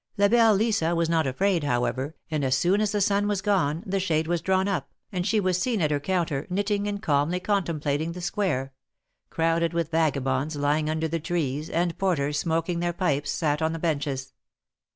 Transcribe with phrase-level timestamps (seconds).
[0.17, 3.83] La belle Lisa was not afraid, however, and as soon as the sun was gone,
[3.85, 7.39] the shade was drawn up, and she was seen at her counter, knitting and calmly
[7.39, 8.73] contemplating the Square—
[9.29, 13.77] crowded with vagabonds lying under the trees, and porters smoking their pipes sat on the
[13.77, 14.33] benches.